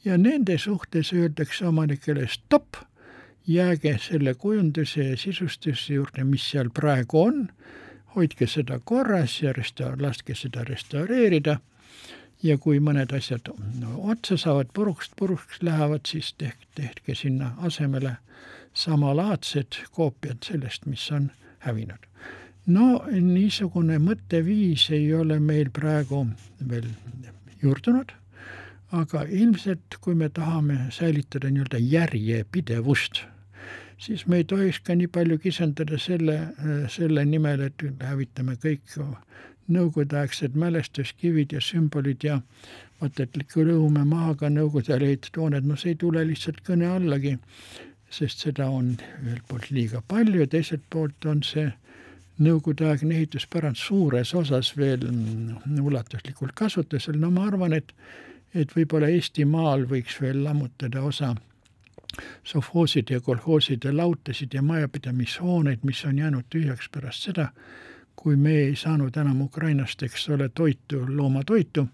[0.06, 2.74] ja nende suhtes öeldakse omanikele stopp,
[3.48, 7.50] jääge selle kujunduse ja sisustuse juurde, mis seal praegu on,
[8.16, 11.60] hoidke seda korras ja resta-, laske seda restaureerida.
[12.44, 18.16] Ja kui mõned asjad no, otsa saavad, puruks, puruks lähevad, siis tehke, tehke sinna asemele
[18.74, 22.08] samalaadsed koopiad sellest, mis on hävinud.
[22.68, 26.28] no niisugune mõtteviis ei ole meil praegu
[26.70, 26.88] veel
[27.62, 28.12] juurdunud,
[28.92, 33.24] aga ilmselt, kui me tahame säilitada nii-öelda järjepidevust,
[33.98, 36.38] siis me ei tohiks ka nii palju kisendada selle,
[36.90, 38.98] selle nimel, et hävitame kõik
[39.72, 42.40] nõukogudeaegsed mälestuskivid ja sümbolid ja
[43.02, 46.90] vaata, et lõhume maha ka Nõukogude Ajal ehitatud hooned, no see ei tule lihtsalt kõne
[46.92, 47.38] allagi,
[48.12, 51.70] sest seda on ühelt poolt liiga palju ja teiselt poolt on see
[52.42, 57.94] nõukogudeaegne ehituspärand suures osas veel mm, ulatuslikult kasutusel, no ma arvan, et
[58.52, 61.30] et võib-olla Eestimaal võiks veel lammutada osa
[62.44, 67.48] sovhooside ja kolhooside lautasid ja majapidamishooneid, mis on jäänud tühjaks pärast seda,
[68.16, 71.88] kui me ei saanud enam Ukrainast, eks ole, toitu, loomatoitu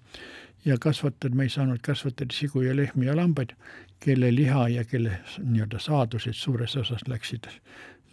[0.67, 3.53] ja kasvatada, me ei saanud kasvatada sigu ja lehmi ja lambaid,
[3.99, 7.47] kelle liha ja kelle nii-öelda saadused suures osas läksid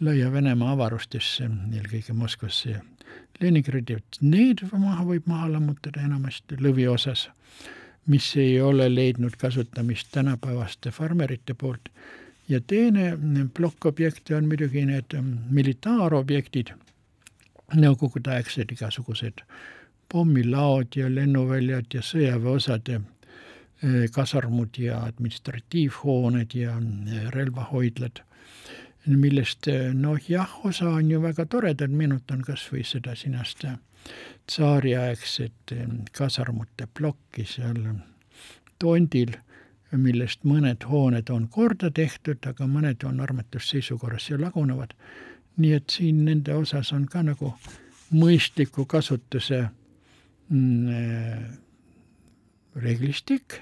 [0.03, 2.81] Lõia-Venemaa avarustesse, eelkõige Moskvasse ja
[3.39, 7.29] Leningradi, et neid maha võib maha lammutada enamasti lõviosas,
[8.11, 11.89] mis ei ole leidnud kasutamist tänapäevaste farmerite poolt.
[12.49, 13.17] ja teine
[13.53, 15.15] plokk objekte on muidugi need
[15.49, 16.73] militaarobjektid
[17.73, 19.41] nõukogudeaegsed igasugused
[20.11, 28.21] pommilaod ja lennuväljad ja sõjaväeosade eh, kasarmud ja administratiivhooned ja eh, relvahoidlad,
[29.05, 33.65] millest eh, noh, jah, osa on ju väga toredad, meenutan kas või seda sinast
[34.45, 35.73] tsaariaegset
[36.13, 37.79] kasarmute plokki seal
[38.79, 39.31] tondil,
[39.95, 44.93] millest mõned hooned on korda tehtud, aga mõned on armetusseisukorras ja lagunevad.
[45.57, 47.53] Nii et siin nende osas on ka nagu
[48.11, 49.71] mõistliku kasutuse äh,
[52.75, 53.61] reeglistik,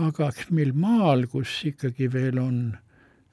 [0.00, 2.60] aga meil maal, kus ikkagi veel on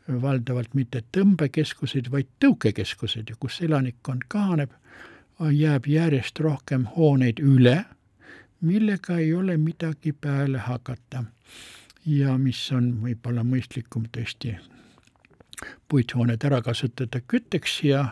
[0.07, 4.71] valdavalt mitte tõmbekeskused, vaid tõukekeskused ja kus elanikkond kahaneb,
[5.39, 7.83] jääb järjest rohkem hooneid üle,
[8.61, 11.23] millega ei ole midagi peale hakata.
[12.07, 14.55] Ja mis on võib-olla mõistlikum tõesti
[15.89, 18.03] puithooned ära kasutada kütteks ja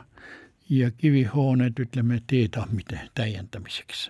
[0.69, 4.09] ja kivihooned, ütleme, teetammide täiendamiseks.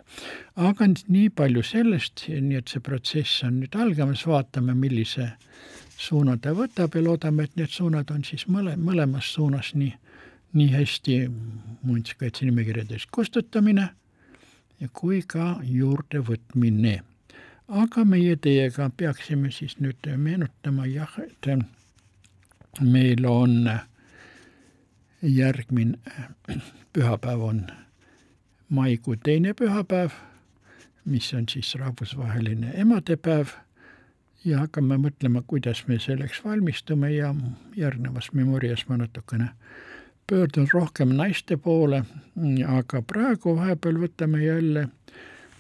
[0.56, 5.32] aga nii palju sellest, nii et see protsess on nüüd algamas, vaatame, millise
[5.98, 9.94] suuna ta võtab ja loodame, et need suunad on siis mõle, mõlemas suunas nii,
[10.54, 11.20] nii hästi
[11.84, 13.89] muinsuskaitse nimekirjadest kustutamine
[14.94, 17.02] kui ka juurdevõtmine.
[17.68, 21.48] aga meie teiega peaksime siis nüüd meenutama jah, et
[22.82, 23.70] meil on
[25.26, 25.98] järgmine
[26.94, 27.68] pühapäev on
[28.70, 30.12] maikuu teine pühapäev,
[31.06, 33.48] mis on siis rahvusvaheline emadepäev.
[34.46, 37.32] Ja hakkame mõtlema, kuidas me selleks valmistume ja
[37.76, 39.48] järgnevas Memorias ma natukene
[40.30, 42.04] pöördun rohkem naiste poole,
[42.68, 44.88] aga praegu vahepeal võtame jälle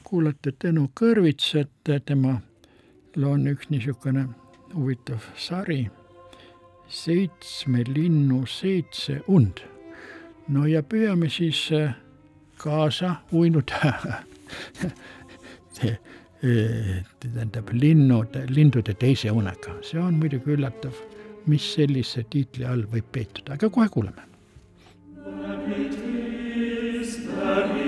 [0.03, 4.27] kuulata Tõnu Kõrvitsat, temal on üks niisugune
[4.75, 5.87] huvitav sari
[6.87, 9.63] seitsme linnu seitse und.
[10.47, 11.95] no ja püüame siis äh,
[12.57, 13.93] kaasa uinuda
[17.19, 20.93] tähendab linnude, lindude teise unega, see on muidugi üllatav,
[21.49, 24.21] mis sellise tiitli all võib peetuda, aga kohe kuuleme.
[27.05, 27.45] is now.
[27.45, 27.84] I told you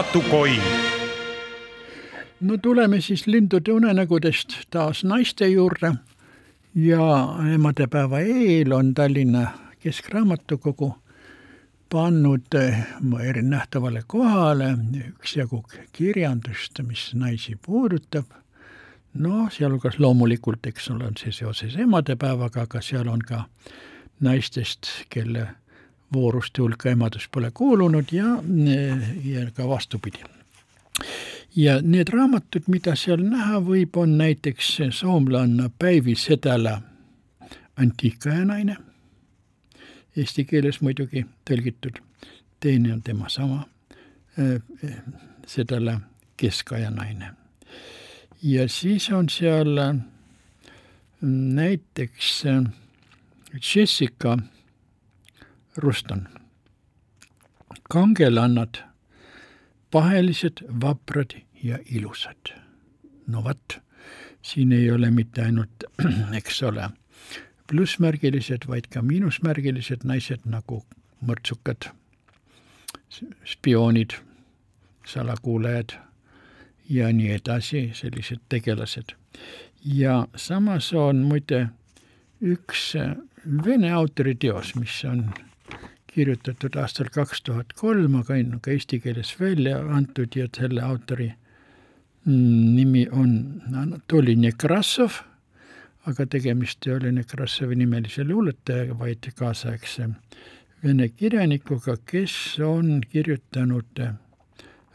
[0.00, 0.62] raamatukoin.
[2.40, 5.94] no tuleme siis lindude unenägudest taas naiste juurde
[6.74, 9.48] ja emadepäeva eel on Tallinna
[9.78, 10.94] Keskraamatukogu
[11.92, 12.46] pannud
[13.28, 14.76] erinähtavale kohale
[15.08, 18.24] üksjagu kirjandust, mis naisi puudutab.
[19.14, 23.44] noh, sealhulgas loomulikult, eks ole, on see seoses emadepäevaga, aga seal on ka
[24.20, 25.48] naistest, kelle
[26.12, 28.24] vooruste hulka emadus pole kuulunud ja,
[29.24, 30.18] ja ka vastupidi.
[31.56, 36.80] ja need raamatud, mida seal näha võib, on näiteks soomlanna Päivi Sedala
[37.76, 38.76] Antiikaja naine,
[40.16, 42.00] eesti keeles muidugi tõlgitud,
[42.60, 43.64] teine on tema sama,
[45.46, 46.00] Sedala
[46.36, 47.34] Keskaja naine.
[48.42, 49.78] ja siis on seal
[51.20, 52.44] näiteks
[53.74, 54.38] Jessica
[55.80, 56.28] Ruston.
[57.90, 58.74] kangelannad,
[59.90, 61.30] pahelised, vaprad
[61.62, 62.54] ja ilusad.
[63.26, 63.78] no vot,
[64.42, 65.84] siin ei ole mitte ainult,
[66.38, 66.90] eks ole,
[67.66, 70.84] plussmärgilised, vaid ka miinusmärgilised naised nagu
[71.26, 71.90] mõrtsukad,
[73.44, 74.14] spioonid,
[75.06, 75.94] salakuulajad
[76.90, 79.14] ja nii edasi, sellised tegelased.
[79.84, 81.68] ja samas on muide
[82.40, 82.94] üks
[83.64, 85.30] vene autori teos, mis on
[86.20, 91.30] kirjutatud aastal kaks tuhat kolm, aga on ka eesti keeles välja antud ja selle autori
[92.26, 95.22] mm, nimi on Anatoli Nekrassov,
[96.10, 100.10] aga tegemist ei ole Nekrassovi nimelise luuletajaga, vaid kaasaegse
[100.84, 104.04] vene kirjanikuga, kes on kirjutanud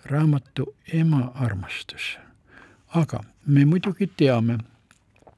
[0.06, 2.18] raamatu Ema armastus.
[2.94, 4.60] aga me muidugi teame,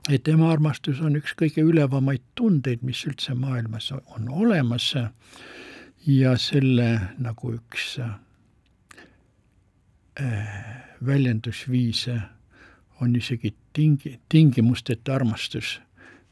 [0.10, 4.92] et ema armastus on üks kõige ülevamaid tundeid, mis üldse maailmas on olemas
[6.08, 8.16] ja selle nagu üks äh,
[11.06, 12.22] väljendusviise
[13.02, 15.82] on isegi tingi, tingimusteta armastus,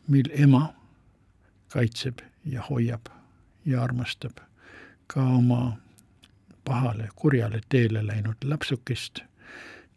[0.08, 0.74] mil ema
[1.68, 3.06] kaitseb ja hoiab
[3.66, 4.38] ja armastab
[5.08, 5.78] ka oma
[6.66, 9.20] pahale, kurjale teele läinud lapsukest,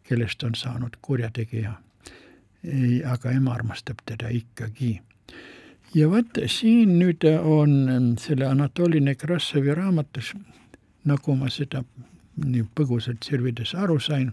[0.03, 1.73] kellest on saanud kurjategija.
[2.63, 5.01] ei, aga ema armastab teda ikkagi
[5.95, 10.33] ja vot siin nüüd on selle Anatoli Nekrassovi raamatus,
[11.05, 11.83] nagu ma seda
[12.45, 14.31] nii põgusalt sirvides aru sain,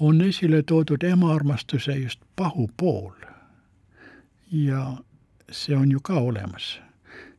[0.00, 3.12] on esile toodud emaarmastuse just pahupool.
[4.52, 4.96] ja
[5.52, 6.78] see on ju ka olemas,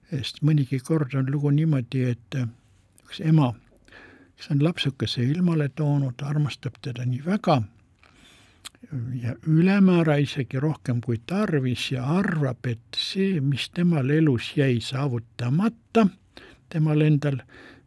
[0.10, 2.38] sest mõnigi kord on lugu niimoodi, et
[3.06, 3.54] üks ema,
[4.38, 7.62] kes on lapsukese ilmale toonud, armastab teda nii väga
[9.22, 16.08] ja ülemäära isegi rohkem kui tarvis ja arvab, et see, mis temal elus jäi saavutamata,
[16.70, 17.42] temal endal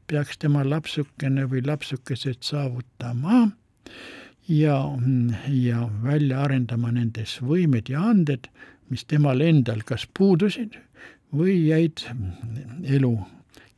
[0.07, 3.47] peaks tema lapsukene või lapsukesed saavutama
[4.49, 4.79] ja,
[5.49, 8.51] ja välja arendama nendes võimed ja anded,
[8.91, 10.77] mis temal endal kas puudusid
[11.33, 12.05] või jäid
[12.85, 13.15] elu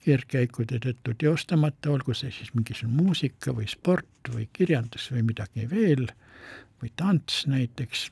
[0.05, 6.11] keerdkäikude tõttu teostamata, olgu see siis mingisugune muusika või sport või kirjandus või midagi veel
[6.85, 8.11] või tants näiteks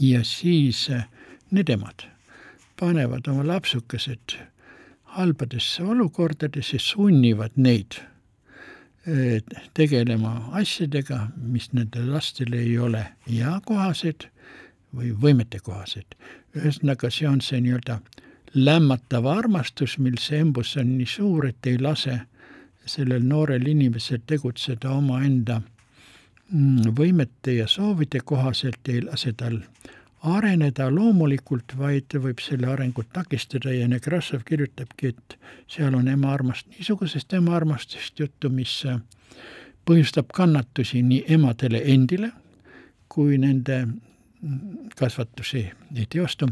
[0.00, 1.06] ja siis eh,
[1.50, 2.04] need emad
[2.80, 4.36] panevad oma lapsukesed
[5.16, 7.96] halbadesse olukordadesse, sunnivad neid
[9.06, 9.40] eh,
[9.74, 14.28] tegelema asjadega, mis nendele lastele ei ole eakohased
[14.96, 16.16] või võimetekohased.
[16.56, 18.00] ühesõnaga, see on see nii-öelda
[18.54, 22.20] lämmatav armastus, mil see embus on nii suur, et ei lase
[22.86, 25.60] sellel noorel inimesel tegutseda omaenda
[26.98, 29.58] võimete ja soovide kohaselt ei lase tal
[30.22, 30.88] areneda.
[30.90, 35.38] Loomulikult, vaid võib selle arengut takistada ja Nekrassov kirjutabki, et
[35.70, 38.82] seal on ema armast, niisugusest ema armastust juttu, mis
[39.86, 42.32] põhjustab kannatusi nii emadele endile
[43.08, 45.62] kui nende mm, kasvatusi
[45.96, 46.48] ei teostu.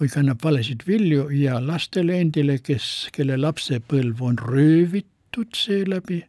[0.00, 6.24] Või kannab valesid vilju ja lastele endile, kes, kelle lapsepõlv on röövitud seeläbi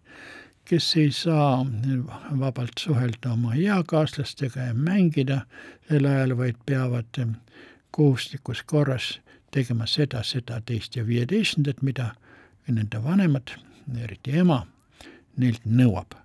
[0.65, 1.65] kes ei saa
[2.39, 5.41] vabalt suhelda oma eakaaslastega ja mängida
[5.89, 7.21] sel ajal, vaid peavad
[7.91, 9.19] kohustuslikus korras
[9.51, 12.09] tegema seda, seda, teist ja viieteistkümnendat, mida
[12.67, 13.53] nende vanemad,
[14.03, 14.65] eriti ema,
[15.37, 16.17] neilt nõuab.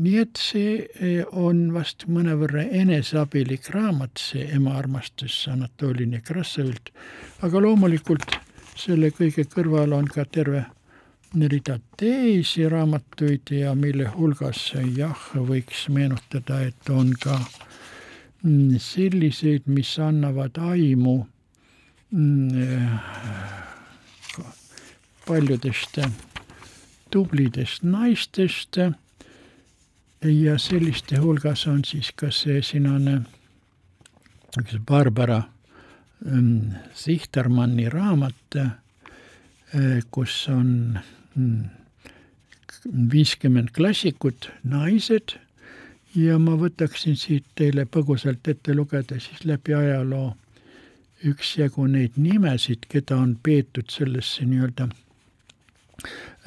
[0.00, 6.88] nii et see on vast mõnevõrra eneseabilik raamat, see Ema armastus Anatoli Nekrassovilt,
[7.44, 8.38] aga loomulikult
[8.80, 10.64] selle kõige kõrval on ka terve
[11.34, 17.36] rida teisi raamatuid ja mille hulgas jah, võiks meenutada, et on ka
[18.42, 21.20] mm, selliseid, mis annavad aimu
[22.10, 22.98] mm,
[25.26, 26.00] paljudest
[27.10, 28.80] tublidest naistest.
[30.24, 33.22] Ja selliste hulgas on siis ka see sinane
[34.58, 35.44] üks Barbara
[36.26, 41.19] ähm, Sichtermanni raamat, äh, kus on mm,
[43.12, 45.36] viiskümmend klassikut, naised
[46.16, 50.32] ja ma võtaksin siit teile põgusalt ette lugeda siis läbi ajaloo
[51.28, 54.88] üksjagu neid nimesid, keda on peetud sellesse nii-öelda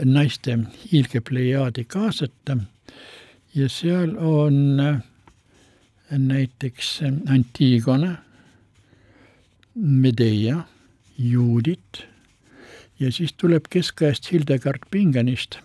[0.06, 0.58] naiste
[0.92, 2.58] hiilgepleiaadi kaasata.
[3.54, 4.80] Ja seal on
[6.10, 8.16] näiteks Antigone,
[9.76, 10.64] Medea,
[11.18, 12.08] Juudit
[13.00, 15.60] ja siis tuleb keskajast Hildegard Pingenist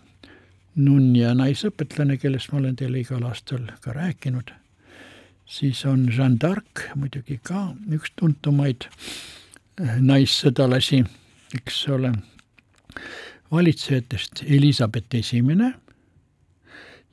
[0.79, 4.53] nunn ja naisõpetlane, kellest ma olen teile igal aastal ka rääkinud,
[5.47, 11.03] siis on Jeanne d'Arc muidugi ka üks tuntumaid eh, naissõdalasi,
[11.59, 12.13] eks ole,
[13.51, 15.73] valitsejatest Elizabeth Esimene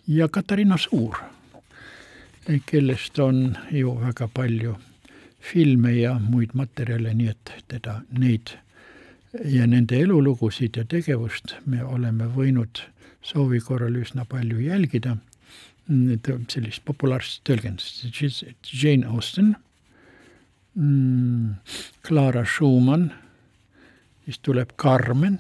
[0.08, 1.18] ja Katariina Suur,
[2.66, 4.76] kellest on ju väga palju
[5.46, 8.54] filme ja muid materjale, nii et teda, neid
[9.44, 12.82] ja nende elulugusid ja tegevust me oleme võinud
[13.26, 15.18] soovi korral üsna palju jälgida.
[16.50, 18.08] Sellist populaarset tõlgendust,
[18.74, 19.52] Jane Austen,
[20.74, 21.52] mm,
[22.02, 23.12] Clara Schumann,
[24.26, 25.38] siis tuleb Carmen,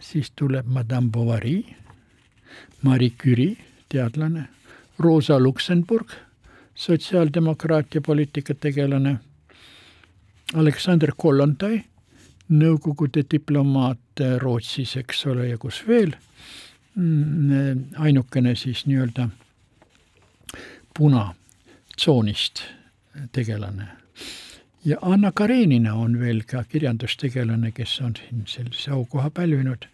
[0.00, 1.58] siis tuleb Madame Bovary,
[2.82, 4.48] Marie Curie, teadlane,
[4.98, 6.08] Rosa Luxemburg,
[6.74, 9.18] sotsiaaldemokraatia poliitikategelane,
[10.54, 11.84] Aleksander Kollontai
[12.48, 16.14] Nõukogude diplomaat Rootsis, eks ole, ja kus veel,
[16.96, 19.28] mm, ainukene siis nii-öelda
[20.96, 22.62] punatsoonist
[23.32, 23.88] tegelane.
[24.84, 29.84] ja Anna Karenina on veel ka kirjandustegelane, kes on siin sellise aukoha pälvinud,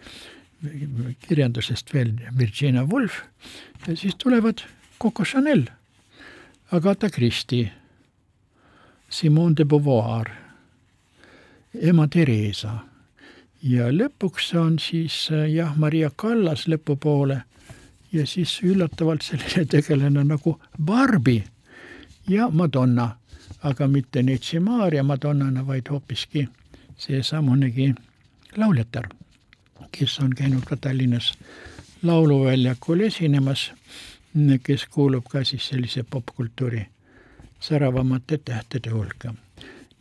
[1.27, 3.13] kirjandusest veel Virginia Woolf
[3.89, 4.63] ja siis tulevad
[5.03, 5.67] Coco Chanel,
[6.71, 7.73] Agatha Christie,
[9.11, 10.44] Simone de Beauvoir
[11.83, 12.79] ema Theresa.
[13.63, 17.41] ja lõpuks on siis jah, Maria Kallas lõpupoole
[18.13, 21.43] ja siis üllatavalt selline tegelane nagu Barbi
[22.29, 23.17] ja Madonna,
[23.63, 26.49] aga mitte Neitsi Maarja Madonnana, vaid hoopiski
[26.97, 27.95] seesamunegi
[28.57, 29.09] lauljatar,
[29.93, 31.33] kes on käinud ka Tallinnas
[32.03, 33.73] lauluväljakul esinemas,
[34.63, 36.87] kes kuulub ka siis sellise popkultuuri
[37.61, 39.35] säravamate tähtede hulka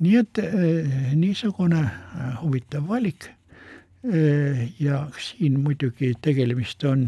[0.04, 3.30] nii et eh, niisugune eh, huvitav valik.
[4.04, 7.08] Eh, ja siin muidugi tegemist on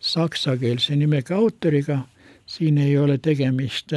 [0.00, 2.00] saksakeelse nimega autoriga,
[2.46, 3.92] siin ei ole tegemist,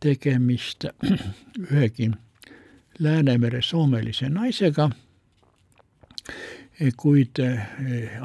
[0.00, 0.88] tegemist
[1.70, 2.10] ühegi
[2.98, 4.88] Läänemere soomelise naisega,
[6.98, 7.38] kuid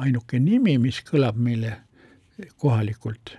[0.02, 1.76] ainuke nimi, mis kõlab meile
[2.58, 3.36] kohalikult,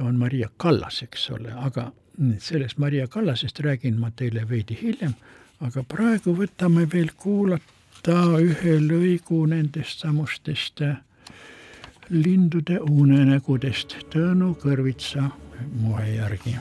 [0.00, 1.90] on Maria Kallas, eks ole, aga
[2.38, 5.14] sellest Maria Kallasest räägin ma teile veidi hiljem,
[5.60, 10.82] aga praegu võtame veel kuulata ühe lõigu nendest samustest
[12.10, 15.30] lindude unenägudest Tõnu Kõrvitsa
[15.80, 16.56] moe järgi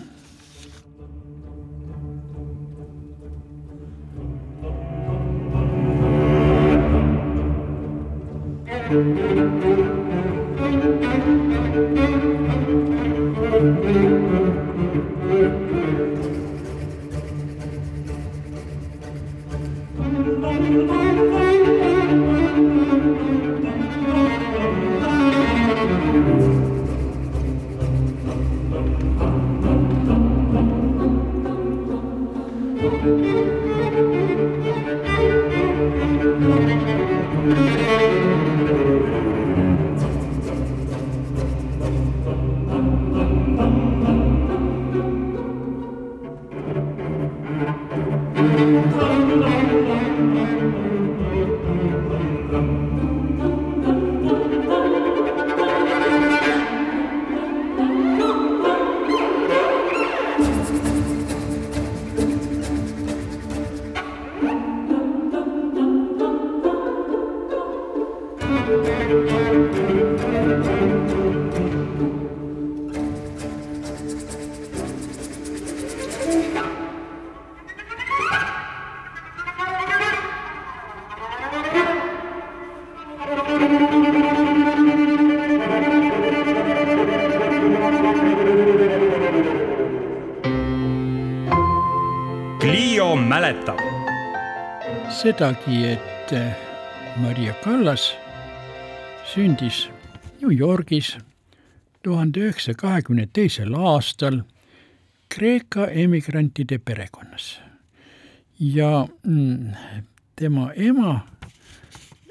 [20.72, 21.41] Música
[95.22, 96.32] sedagi, et
[97.22, 98.16] Maria Kallas
[99.30, 99.84] sündis
[100.42, 101.12] New Yorgis
[102.04, 104.40] tuhande üheksasaja kahekümne teisel aastal
[105.30, 107.60] Kreeka emigrantide perekonnas.
[108.60, 109.74] ja mm,
[110.36, 111.28] tema ema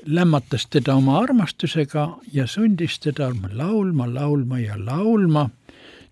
[0.07, 5.51] lämmatas teda oma armastusega ja sundis teda laulma, laulma ja laulma,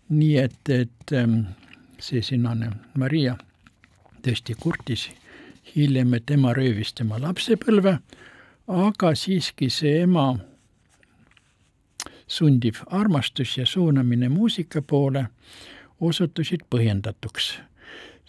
[0.09, 1.45] nii et, et mm,
[1.99, 3.37] see sinane Maria
[4.23, 5.11] tõesti kurtis
[5.77, 7.99] hiljem, et ema röövis tema lapsepõlve,
[8.69, 10.29] aga siiski see ema
[12.29, 15.27] sundiv armastus ja suunamine muusika poole
[16.01, 17.51] osutusid põhjendatuks,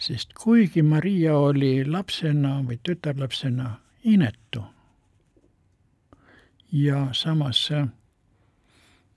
[0.00, 3.74] sest kuigi Maria oli lapsena või tütarlapsena
[4.04, 4.64] inetu
[6.72, 7.70] ja samas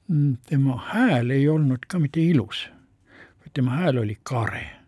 [0.07, 2.67] mm, tema hääl ei olnud ka mitte ilus,
[3.39, 4.82] vaid tema hääl oli kare.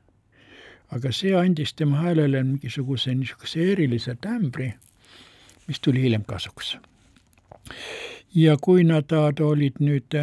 [0.95, 4.73] Aga see andis tema häälele mingisuguse niisuguse erilise tämbri,
[5.67, 6.77] mis tuli hiljem kasuks.
[8.35, 10.15] Ja kui nad olid nüüd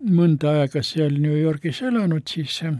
[0.00, 2.76] mõnda aega seal New Yorgis elanud, siis äh,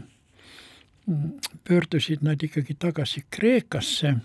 [1.63, 4.15] pöördusid nad ikkagi tagasi Kreekasse,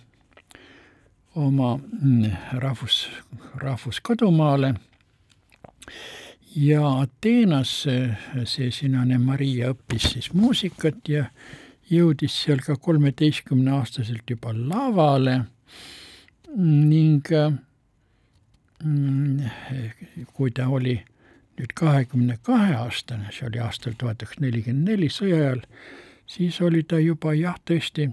[1.37, 3.09] oma mm, rahvus,
[3.61, 4.75] rahvuskodumaale
[6.57, 7.73] ja Ateenas
[8.49, 11.27] see sinane Maria õppis siis muusikat ja
[11.91, 15.41] jõudis seal ka kolmeteistkümneaastaselt juba lavale
[16.57, 17.31] ning
[18.85, 19.41] Mm,
[20.35, 20.99] kui ta oli
[21.57, 25.63] nüüd kahekümne kahe aastane, see oli aastal tuhat üheksasada nelikümmend neli sõja ajal,
[26.29, 28.11] siis oli ta juba jah, tõesti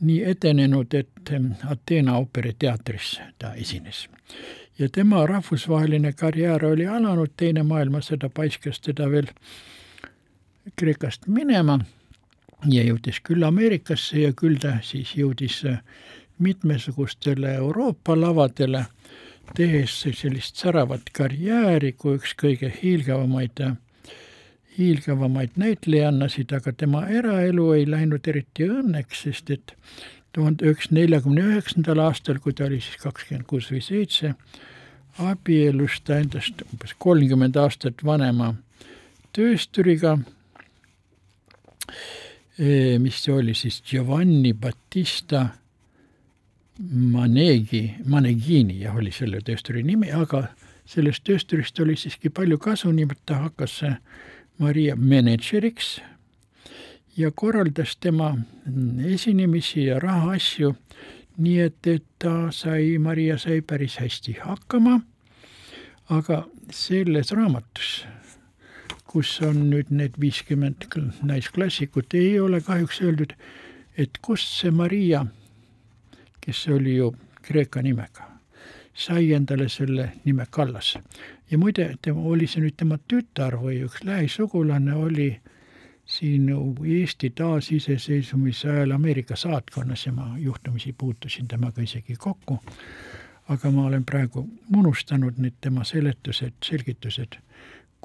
[0.00, 1.32] nii edenenud, et
[1.68, 4.08] Ateena ooperiteatris ta esines.
[4.78, 9.28] ja tema rahvusvaheline karjäär oli alanud, Teine maailmasõda paiskas teda veel
[10.76, 11.78] Kreekast minema
[12.70, 15.62] ja jõudis küll Ameerikasse ja küll ta siis jõudis
[16.42, 18.84] mitmesugustele Euroopa lavadele
[19.56, 23.60] tehes sellist säravat karjääri kui üks kõige hiilgavamaid,
[24.78, 29.74] hiilgavamaid näitlejannasid, aga tema eraelu ei läinud eriti õnneks, sest et
[30.32, 34.34] tuhande üheksasaja neljakümne üheksandal aastal, kui ta oli siis kakskümmend kuus või seitse,
[35.20, 38.54] abiellus ta endast umbes kolmkümmend aastat vanema
[39.36, 40.16] töösturiga,
[42.98, 43.82] mis oli siis?
[43.82, 45.46] Giovanni Battista
[46.90, 50.46] Manegi, Manegini jah, oli selle töösturi nimi, aga
[50.88, 53.80] sellest töösturist oli siiski palju kasu, nimelt ta hakkas
[54.58, 56.00] Maria mänedžeriks
[57.16, 58.32] ja korraldas tema
[59.04, 60.74] esinemisi ja rahaasju,
[61.38, 64.98] nii et, et ta sai, Maria sai päris hästi hakkama,
[66.12, 66.42] aga
[66.72, 68.02] selles raamatus,
[69.12, 70.88] kus on nüüd need viiskümmend
[71.22, 73.36] naisklassikut, ei ole kahjuks öeldud,
[74.00, 75.26] et kust see Maria
[76.46, 78.22] kes oli ju Kreeka nimega,
[78.94, 80.98] sai endale selle nime Kallas.
[81.50, 85.28] ja muide, tema, oli see nüüd tema tütar või üks lähisugulane, oli
[86.06, 86.48] siin
[86.96, 92.58] Eesti taasiseseisvumise ajal Ameerika saatkonnas ja ma juhtumisi puutusin temaga isegi kokku,
[93.48, 94.46] aga ma olen praegu
[94.76, 97.38] unustanud need tema seletused, selgitused,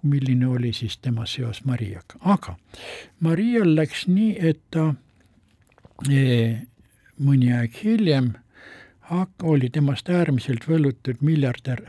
[0.04, 2.56] milline oli siis tema seos Mariaga, aga
[3.20, 4.94] Marial läks nii, et ta
[6.10, 6.58] e,
[7.20, 8.34] mõni aeg hiljem
[9.44, 11.82] oli temast äärmiselt võllutud miljardär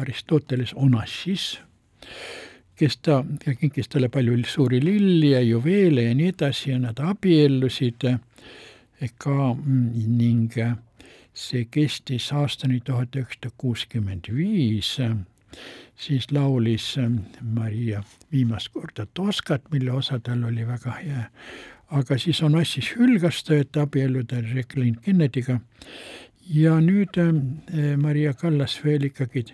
[0.00, 1.60] Aristoteles Onassis,
[2.74, 3.20] kes ta,
[3.60, 8.08] kinkis talle palju suuri lilli ja juveele ja nii edasi ja nad abiellusid
[9.18, 10.58] ka ning
[11.34, 14.96] see kestis aastani tuhat üheksasada kuuskümmend viis,
[15.96, 16.96] siis laulis
[17.40, 18.02] Maria
[18.32, 21.24] viimast korda Toskat, mille osa tal oli väga hea
[21.94, 25.58] aga siis Onassis hülgas ta, et abielluda Jacqueline Kennedy'ga
[26.54, 29.46] ja nüüd äh, Maria Kallas veel ikkagi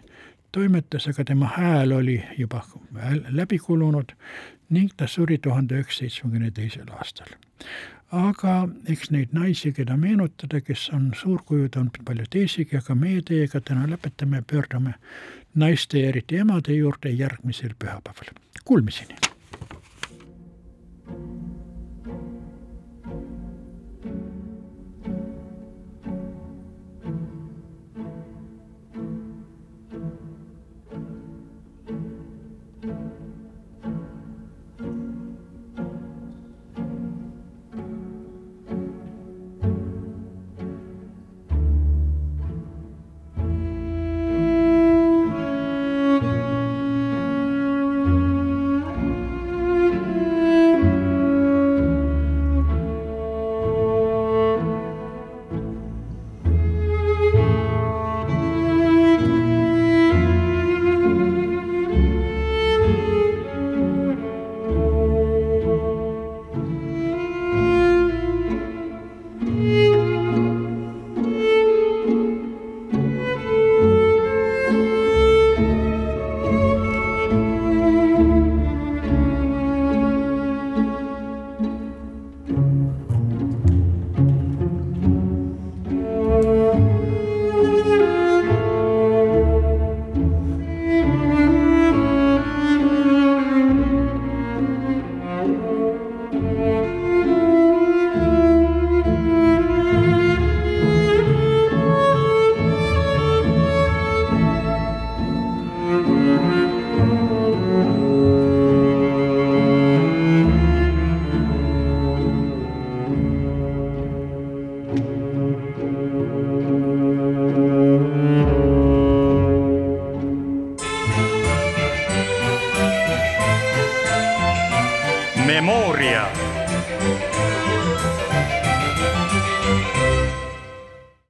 [0.52, 2.64] toimetas, aga tema hääl oli juba
[3.28, 4.14] läbi kulunud
[4.70, 7.34] ning ta suri tuhande üheksasaja seitsmekümne teisel aastal.
[8.10, 13.60] aga eks neid naisi, keda meenutada, kes on suurkujud, on palju teisigi, aga meie teiega
[13.60, 14.94] täna lõpetame, pöördume
[15.54, 18.34] naiste ja eriti emade juurde järgmisel pühapäeval.
[18.64, 19.29] Kuulmiseni!